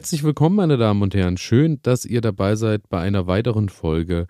[0.00, 1.36] Herzlich willkommen, meine Damen und Herren.
[1.36, 4.28] Schön, dass ihr dabei seid bei einer weiteren Folge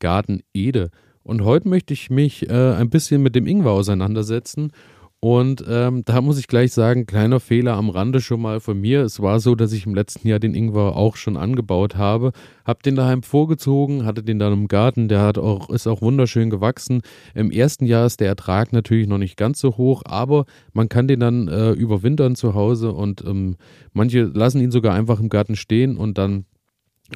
[0.00, 0.90] Garten Ede.
[1.22, 4.72] Und heute möchte ich mich äh, ein bisschen mit dem Ingwer auseinandersetzen
[5.24, 9.02] und ähm, da muss ich gleich sagen, kleiner Fehler am Rande schon mal von mir.
[9.02, 12.32] Es war so, dass ich im letzten Jahr den Ingwer auch schon angebaut habe,
[12.64, 16.50] habe den daheim vorgezogen, hatte den dann im Garten, der hat auch, ist auch wunderschön
[16.50, 17.02] gewachsen.
[17.36, 21.06] Im ersten Jahr ist der Ertrag natürlich noch nicht ganz so hoch, aber man kann
[21.06, 23.54] den dann äh, überwintern zu Hause und ähm,
[23.92, 26.46] manche lassen ihn sogar einfach im Garten stehen und dann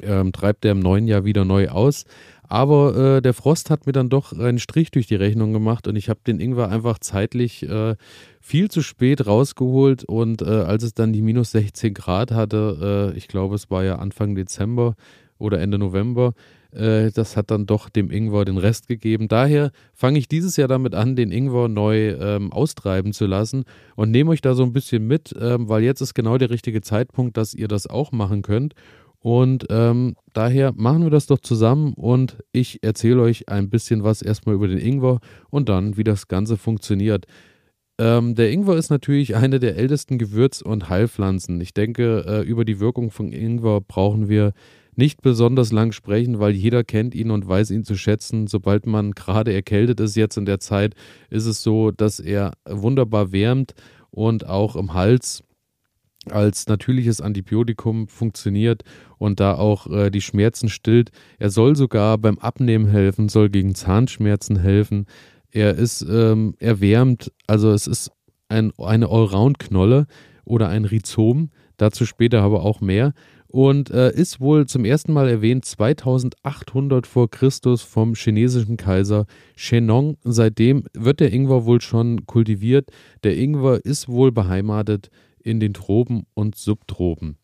[0.03, 2.05] ähm, treibt er im neuen Jahr wieder neu aus.
[2.49, 5.95] Aber äh, der Frost hat mir dann doch einen Strich durch die Rechnung gemacht und
[5.95, 7.95] ich habe den Ingwer einfach zeitlich äh,
[8.39, 10.05] viel zu spät rausgeholt.
[10.05, 13.83] Und äh, als es dann die minus 16 Grad hatte, äh, ich glaube, es war
[13.83, 14.95] ja Anfang Dezember
[15.37, 16.33] oder Ende November,
[16.71, 19.27] äh, das hat dann doch dem Ingwer den Rest gegeben.
[19.27, 24.11] Daher fange ich dieses Jahr damit an, den Ingwer neu ähm, austreiben zu lassen und
[24.11, 27.37] nehme euch da so ein bisschen mit, ähm, weil jetzt ist genau der richtige Zeitpunkt,
[27.37, 28.73] dass ihr das auch machen könnt.
[29.19, 34.21] Und ähm, daher machen wir das doch zusammen und ich erzähle euch ein bisschen was
[34.21, 37.25] erstmal über den Ingwer und dann, wie das Ganze funktioniert.
[37.99, 41.59] Ähm, der Ingwer ist natürlich eine der ältesten Gewürz- und Heilpflanzen.
[41.61, 44.53] Ich denke, äh, über die Wirkung von Ingwer brauchen wir
[44.95, 48.47] nicht besonders lang sprechen, weil jeder kennt ihn und weiß ihn zu schätzen.
[48.47, 50.95] Sobald man gerade erkältet ist jetzt in der Zeit,
[51.29, 53.73] ist es so, dass er wunderbar wärmt
[54.09, 55.43] und auch im Hals
[56.31, 58.83] als natürliches Antibiotikum funktioniert
[59.17, 61.11] und da auch äh, die Schmerzen stillt.
[61.39, 65.05] Er soll sogar beim Abnehmen helfen, soll gegen Zahnschmerzen helfen.
[65.51, 68.11] Er ist ähm, erwärmt, also es ist
[68.49, 70.07] ein, eine Allround-Knolle
[70.45, 73.13] oder ein Rhizom, dazu später aber auch mehr.
[73.49, 79.25] Und äh, ist wohl zum ersten Mal erwähnt 2800 vor Christus vom chinesischen Kaiser
[79.55, 80.17] Shennong.
[80.23, 82.89] Seitdem wird der Ingwer wohl schon kultiviert.
[83.23, 85.09] Der Ingwer ist wohl beheimatet
[85.47, 87.37] in den Tropen und Subtropen.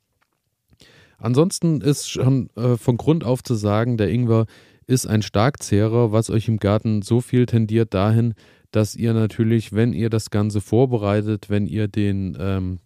[1.18, 4.46] Ansonsten ist schon äh, von Grund auf zu sagen, der Ingwer
[4.88, 8.34] ist ein Starkzehrer, was euch im Garten so viel tendiert dahin,
[8.72, 12.80] dass ihr natürlich, wenn ihr das Ganze vorbereitet, wenn ihr den ähm,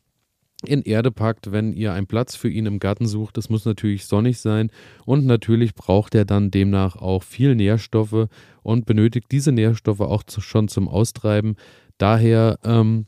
[0.66, 4.06] in Erde packt, wenn ihr einen Platz für ihn im Garten sucht, es muss natürlich
[4.06, 4.72] sonnig sein
[5.06, 8.28] und natürlich braucht er dann demnach auch viel Nährstoffe
[8.64, 11.56] und benötigt diese Nährstoffe auch zu, schon zum Austreiben.
[11.98, 13.06] Daher ähm,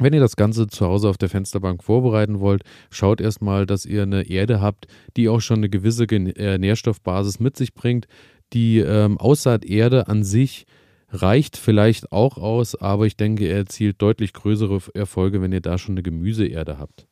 [0.00, 4.02] wenn ihr das Ganze zu Hause auf der Fensterbank vorbereiten wollt, schaut erstmal, dass ihr
[4.02, 8.06] eine Erde habt, die auch schon eine gewisse äh, Nährstoffbasis mit sich bringt.
[8.52, 10.66] Die ähm, Aussaaterde an sich
[11.10, 15.78] reicht vielleicht auch aus, aber ich denke, er erzielt deutlich größere Erfolge, wenn ihr da
[15.78, 17.06] schon eine Gemüseerde habt.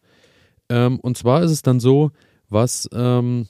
[0.69, 2.11] Ähm, und zwar ist es dann so,
[2.49, 3.49] was, ähm,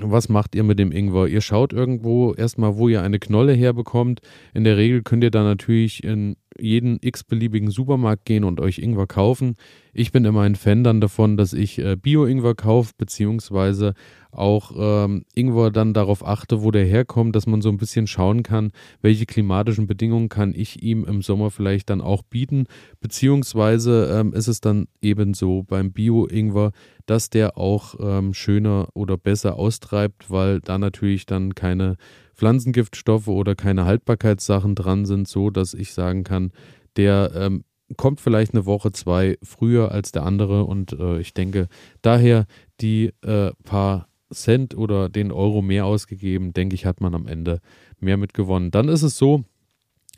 [0.00, 1.26] was macht ihr mit dem Ingwer?
[1.26, 4.20] Ihr schaut irgendwo erstmal, wo ihr eine Knolle herbekommt.
[4.54, 9.06] In der Regel könnt ihr da natürlich in jeden x-beliebigen Supermarkt gehen und euch Ingwer
[9.06, 9.56] kaufen.
[9.92, 13.94] Ich bin immer ein Fan dann davon, dass ich äh, Bio-Ingwer kaufe, beziehungsweise
[14.30, 18.42] auch ähm, Ingwer dann darauf achte, wo der herkommt, dass man so ein bisschen schauen
[18.42, 18.70] kann,
[19.02, 22.66] welche klimatischen Bedingungen kann ich ihm im Sommer vielleicht dann auch bieten,
[23.00, 26.72] beziehungsweise ähm, ist es dann eben so beim Bio-Ingwer,
[27.06, 31.96] dass der auch ähm, schöner oder besser austreibt, weil da natürlich dann keine
[32.40, 36.52] Pflanzengiftstoffe oder keine Haltbarkeitssachen dran sind, so dass ich sagen kann,
[36.96, 37.64] der ähm,
[37.98, 41.68] kommt vielleicht eine Woche, zwei früher als der andere und äh, ich denke,
[42.00, 42.46] daher
[42.80, 47.60] die äh, paar Cent oder den Euro mehr ausgegeben, denke ich, hat man am Ende
[47.98, 48.70] mehr mitgewonnen.
[48.70, 49.44] Dann ist es so,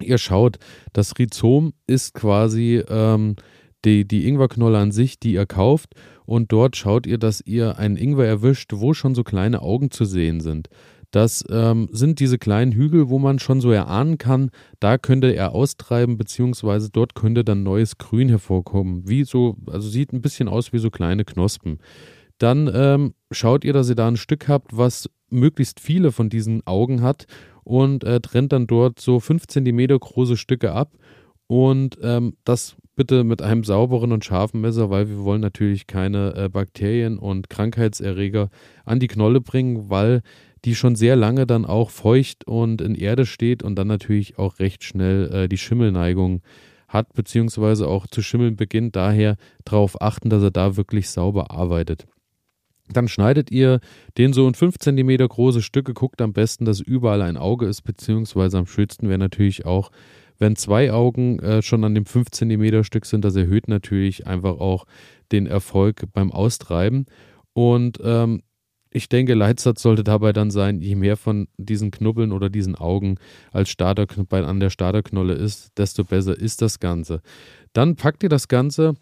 [0.00, 0.58] ihr schaut,
[0.92, 3.34] das Rhizom ist quasi ähm,
[3.84, 5.94] die, die Ingwerknolle an sich, die ihr kauft
[6.24, 10.04] und dort schaut ihr, dass ihr einen Ingwer erwischt, wo schon so kleine Augen zu
[10.04, 10.68] sehen sind.
[11.12, 14.50] Das ähm, sind diese kleinen Hügel, wo man schon so erahnen kann,
[14.80, 19.06] da könnte er austreiben, beziehungsweise dort könnte dann neues Grün hervorkommen.
[19.06, 21.78] Wie so, also sieht ein bisschen aus wie so kleine Knospen.
[22.38, 26.66] Dann ähm, schaut ihr, dass ihr da ein Stück habt, was möglichst viele von diesen
[26.66, 27.26] Augen hat
[27.62, 30.92] und äh, trennt dann dort so 5 cm große Stücke ab.
[31.46, 36.34] Und ähm, das bitte mit einem sauberen und scharfen Messer, weil wir wollen natürlich keine
[36.34, 38.48] äh, Bakterien und Krankheitserreger
[38.84, 40.22] an die Knolle bringen, weil
[40.64, 44.58] die schon sehr lange dann auch feucht und in Erde steht und dann natürlich auch
[44.58, 46.42] recht schnell äh, die Schimmelneigung
[46.88, 48.96] hat, beziehungsweise auch zu schimmeln beginnt.
[48.96, 52.06] Daher darauf achten, dass er da wirklich sauber arbeitet.
[52.88, 53.80] Dann schneidet ihr
[54.18, 57.82] den so in 5 cm große Stücke, guckt am besten, dass überall ein Auge ist,
[57.82, 59.90] beziehungsweise am schönsten wäre natürlich auch,
[60.38, 63.24] wenn zwei Augen äh, schon an dem 5 cm Stück sind.
[63.24, 64.84] Das erhöht natürlich einfach auch
[65.30, 67.06] den Erfolg beim Austreiben.
[67.54, 68.42] Und ähm,
[68.92, 73.16] ich denke, Leitsatz sollte dabei dann sein, je mehr von diesen Knubbeln oder diesen Augen
[73.50, 77.22] als Starter, an der Starterknolle ist, desto besser ist das Ganze.
[77.72, 78.94] Dann packt ihr das Ganze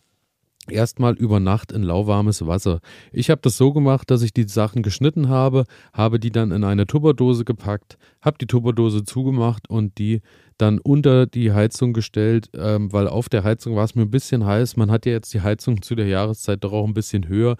[0.68, 2.80] erstmal über Nacht in lauwarmes Wasser.
[3.12, 6.64] Ich habe das so gemacht, dass ich die Sachen geschnitten habe, habe die dann in
[6.64, 10.20] eine Tupperdose gepackt, habe die Tupperdose zugemacht und die
[10.58, 14.44] dann unter die Heizung gestellt, ähm, weil auf der Heizung war es mir ein bisschen
[14.44, 14.76] heiß.
[14.76, 17.56] Man hat ja jetzt die Heizung zu der Jahreszeit doch auch ein bisschen höher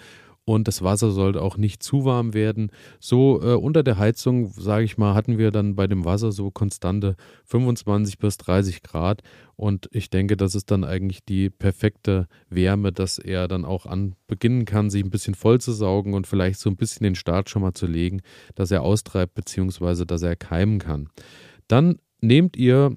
[0.50, 2.72] und das Wasser sollte auch nicht zu warm werden.
[2.98, 6.50] So äh, unter der Heizung, sage ich mal, hatten wir dann bei dem Wasser so
[6.50, 7.14] konstante
[7.44, 9.22] 25 bis 30 Grad
[9.54, 14.16] und ich denke, das ist dann eigentlich die perfekte Wärme, dass er dann auch an
[14.26, 17.48] beginnen kann, sich ein bisschen voll zu saugen und vielleicht so ein bisschen den Start
[17.48, 18.20] schon mal zu legen,
[18.56, 20.04] dass er austreibt bzw.
[20.04, 21.10] dass er keimen kann.
[21.68, 22.96] Dann nehmt ihr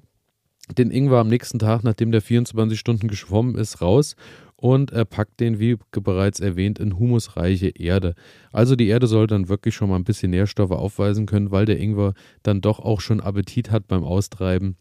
[0.76, 4.16] den Ingwer am nächsten Tag, nachdem der 24 Stunden geschwommen ist, raus
[4.64, 8.14] und er packt den, wie bereits erwähnt, in humusreiche Erde.
[8.50, 11.78] Also die Erde soll dann wirklich schon mal ein bisschen Nährstoffe aufweisen können, weil der
[11.78, 14.78] Ingwer dann doch auch schon Appetit hat beim Austreiben.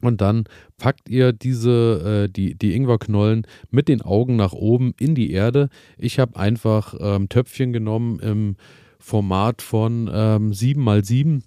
[0.00, 0.44] Und dann
[0.78, 5.68] packt ihr diese, äh, die, die Ingwerknollen mit den Augen nach oben in die Erde.
[5.98, 8.56] Ich habe einfach ähm, Töpfchen genommen im
[8.98, 11.44] Format von ähm, 7 x 7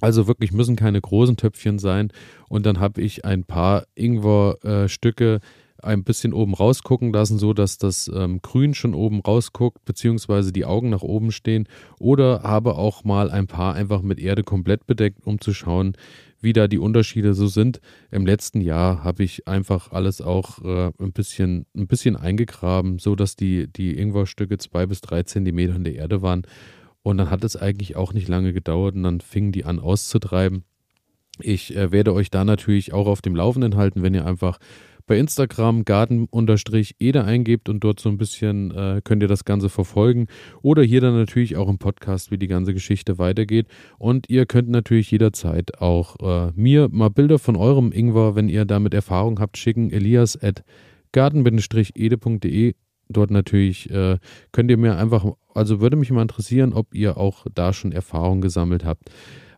[0.00, 2.12] also wirklich müssen keine großen Töpfchen sein.
[2.48, 5.40] Und dann habe ich ein paar Ingwerstücke äh,
[5.84, 10.64] ein bisschen oben rausgucken lassen, so dass das ähm, Grün schon oben rausguckt, beziehungsweise die
[10.64, 11.68] Augen nach oben stehen.
[11.98, 15.96] Oder habe auch mal ein paar einfach mit Erde komplett bedeckt, um zu schauen,
[16.40, 17.80] wie da die Unterschiede so sind.
[18.10, 23.16] Im letzten Jahr habe ich einfach alles auch äh, ein, bisschen, ein bisschen eingegraben, so
[23.16, 26.42] dass die, die Ingwerstücke zwei bis drei Zentimeter in der Erde waren.
[27.02, 30.64] Und dann hat es eigentlich auch nicht lange gedauert und dann fingen die an auszutreiben.
[31.40, 34.58] Ich äh, werde euch da natürlich auch auf dem Laufenden halten, wenn ihr einfach
[35.06, 40.26] bei Instagram garten-ede eingebt und dort so ein bisschen äh, könnt ihr das Ganze verfolgen.
[40.62, 43.66] Oder hier dann natürlich auch im Podcast, wie die ganze Geschichte weitergeht.
[43.98, 48.64] Und ihr könnt natürlich jederzeit auch äh, mir mal Bilder von eurem Ingwer, wenn ihr
[48.64, 49.90] damit Erfahrung habt, schicken.
[49.90, 50.64] Elias at
[51.12, 52.74] garten-ede.de
[53.08, 54.18] dort natürlich äh,
[54.52, 58.40] könnt ihr mir einfach, also würde mich mal interessieren, ob ihr auch da schon Erfahrung
[58.40, 59.10] gesammelt habt.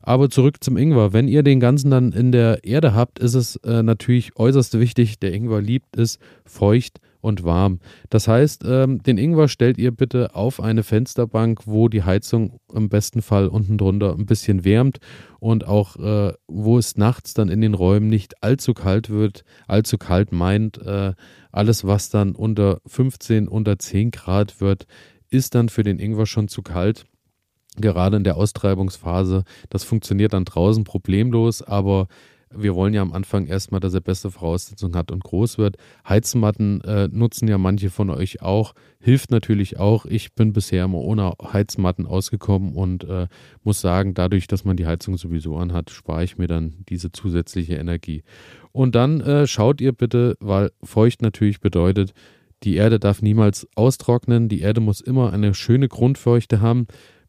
[0.07, 1.13] Aber zurück zum Ingwer.
[1.13, 5.19] Wenn ihr den ganzen dann in der Erde habt, ist es äh, natürlich äußerst wichtig,
[5.19, 7.81] der Ingwer liebt es feucht und warm.
[8.09, 12.89] Das heißt, ähm, den Ingwer stellt ihr bitte auf eine Fensterbank, wo die Heizung im
[12.89, 14.99] besten Fall unten drunter ein bisschen wärmt
[15.41, 19.43] und auch äh, wo es nachts dann in den Räumen nicht allzu kalt wird.
[19.67, 21.15] Allzu kalt meint, äh,
[21.51, 24.87] alles was dann unter 15, unter 10 Grad wird,
[25.31, 27.07] ist dann für den Ingwer schon zu kalt
[27.81, 29.45] gerade in der Austreibungsphase.
[29.71, 32.09] Das funktioniert dann draußen problemlos, aber
[32.51, 35.77] wir wollen ja am Anfang erstmal, dass er beste Voraussetzungen hat und groß wird.
[36.09, 38.75] Heizmatten äh, nutzen ja manche von euch auch.
[39.01, 40.07] Hilft natürlich auch.
[40.07, 43.27] Ich bin bisher immer ohne Heizmatten ausgekommen und äh,
[43.65, 47.75] muss sagen, dadurch, dass man die Heizung sowieso anhat, spare ich mir dann diese zusätzliche
[47.75, 48.23] Energie.
[48.73, 52.13] Und dann äh, schaut ihr bitte, weil feucht natürlich bedeutet,
[52.63, 54.49] die Erde darf niemals austrocknen.
[54.49, 56.87] Die Erde muss immer eine schöne Grundfeuchte haben.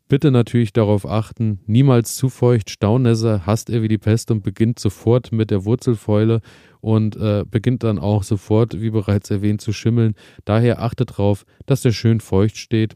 [0.07, 2.69] Bitte natürlich darauf achten, niemals zu feucht.
[2.69, 6.39] Staunässe hasst er wie die Pest und beginnt sofort mit der Wurzelfäule
[6.79, 10.15] und äh, beginnt dann auch sofort, wie bereits erwähnt, zu schimmeln.
[10.45, 12.95] Daher achtet darauf, dass der schön feucht steht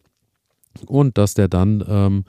[0.87, 2.23] und dass der dann, ähm,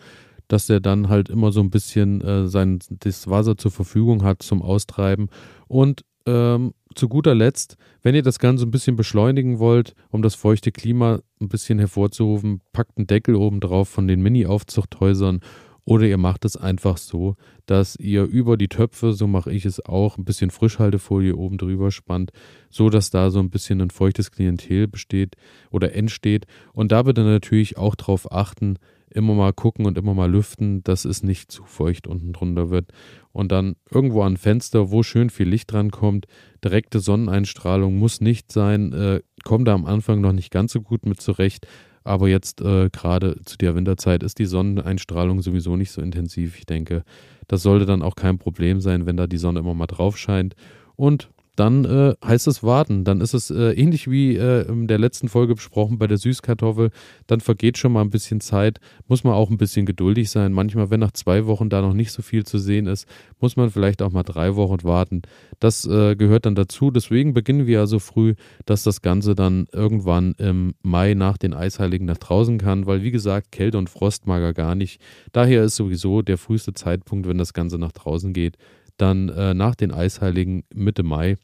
[0.48, 4.42] dass der dann halt immer so ein bisschen äh, sein das Wasser zur Verfügung hat
[4.42, 5.28] zum Austreiben
[5.68, 10.34] und ähm, zu guter Letzt, wenn ihr das Ganze ein bisschen beschleunigen wollt, um das
[10.34, 15.40] feuchte Klima ein bisschen hervorzurufen, packt einen Deckel oben drauf von den Mini-Aufzuchthäusern
[15.84, 17.34] oder ihr macht es einfach so,
[17.66, 21.90] dass ihr über die Töpfe, so mache ich es auch, ein bisschen Frischhaltefolie oben drüber
[21.90, 22.30] spannt,
[22.70, 25.34] so dass da so ein bisschen ein feuchtes Klientel besteht
[25.70, 26.46] oder entsteht.
[26.72, 28.76] Und da bitte natürlich auch darauf achten,
[29.14, 32.90] immer mal gucken und immer mal lüften, dass es nicht zu feucht unten drunter wird.
[33.32, 36.26] Und dann irgendwo an Fenster, wo schön viel Licht drankommt.
[36.64, 38.92] Direkte Sonneneinstrahlung muss nicht sein.
[38.92, 41.66] Äh, kommt da am Anfang noch nicht ganz so gut mit zurecht.
[42.04, 46.58] Aber jetzt äh, gerade zu der Winterzeit ist die Sonneneinstrahlung sowieso nicht so intensiv.
[46.58, 47.04] Ich denke,
[47.48, 50.54] das sollte dann auch kein Problem sein, wenn da die Sonne immer mal drauf scheint.
[50.96, 53.04] Und dann äh, heißt es warten.
[53.04, 56.90] Dann ist es äh, ähnlich wie äh, in der letzten Folge besprochen bei der Süßkartoffel.
[57.26, 58.80] Dann vergeht schon mal ein bisschen Zeit.
[59.06, 60.52] Muss man auch ein bisschen geduldig sein.
[60.52, 63.06] Manchmal, wenn nach zwei Wochen da noch nicht so viel zu sehen ist,
[63.38, 65.22] muss man vielleicht auch mal drei Wochen warten.
[65.60, 66.90] Das äh, gehört dann dazu.
[66.90, 71.52] Deswegen beginnen wir ja so früh, dass das Ganze dann irgendwann im Mai nach den
[71.52, 72.86] Eisheiligen nach draußen kann.
[72.86, 75.02] Weil, wie gesagt, Kälte und Frost mag er gar nicht.
[75.32, 78.56] Daher ist sowieso der früheste Zeitpunkt, wenn das Ganze nach draußen geht,
[78.96, 81.36] dann äh, nach den Eisheiligen Mitte Mai.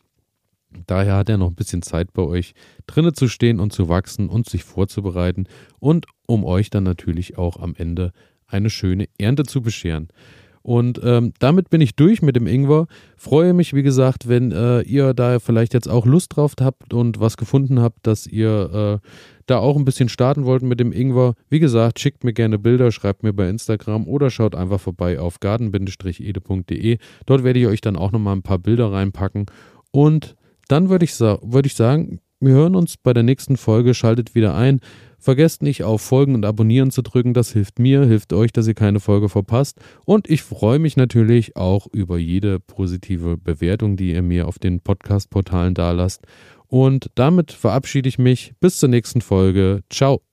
[0.87, 2.55] Daher hat er noch ein bisschen Zeit bei euch
[2.87, 5.47] drinnen zu stehen und zu wachsen und sich vorzubereiten
[5.79, 8.13] und um euch dann natürlich auch am Ende
[8.47, 10.09] eine schöne Ernte zu bescheren.
[10.69, 12.89] Und ähm, damit bin ich durch mit dem Ingwer.
[13.17, 17.19] Freue mich, wie gesagt, wenn äh, ihr da vielleicht jetzt auch Lust drauf habt und
[17.19, 19.09] was gefunden habt, dass ihr äh,
[19.47, 21.33] da auch ein bisschen starten wollt mit dem Ingwer.
[21.49, 25.41] Wie gesagt, schickt mir gerne Bilder, schreibt mir bei Instagram oder schaut einfach vorbei auf
[25.41, 26.99] garden-ede.de.
[27.25, 29.47] Dort werde ich euch dann auch nochmal ein paar Bilder reinpacken.
[29.91, 30.37] Und
[30.69, 33.95] dann würde ich, würd ich sagen, wir hören uns bei der nächsten Folge.
[33.95, 34.81] Schaltet wieder ein.
[35.19, 37.35] Vergesst nicht auf Folgen und Abonnieren zu drücken.
[37.35, 39.81] Das hilft mir, hilft euch, dass ihr keine Folge verpasst.
[40.05, 44.81] Und ich freue mich natürlich auch über jede positive Bewertung, die ihr mir auf den
[44.81, 46.25] Podcast-Portalen dalasst.
[46.69, 48.53] Und damit verabschiede ich mich.
[48.61, 49.83] Bis zur nächsten Folge.
[49.91, 50.28] Ciao.